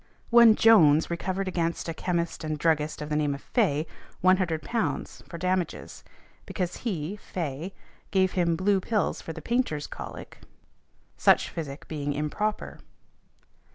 One 0.31 0.55
Jones 0.55 1.11
recovered 1.11 1.47
against 1.47 1.87
a 1.87 1.93
chemist 1.93 2.43
and 2.43 2.57
druggist 2.57 3.03
of 3.03 3.09
the 3.09 3.15
name 3.15 3.35
of 3.35 3.41
Fay, 3.43 3.85
£100 4.23 5.27
for 5.29 5.37
damages, 5.37 6.03
because 6.47 6.77
he, 6.77 7.17
Fay, 7.17 7.71
gave 8.09 8.31
him 8.31 8.55
blue 8.55 8.79
pills 8.79 9.21
for 9.21 9.31
the 9.31 9.43
painters' 9.43 9.85
colic, 9.85 10.39
such 11.17 11.49
physic 11.49 11.87
being 11.87 12.13
improper. 12.13 12.79